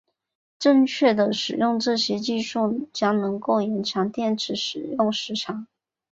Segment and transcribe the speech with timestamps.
[0.57, 5.67] 正确的使用这些技术将能够延长电池使用时间。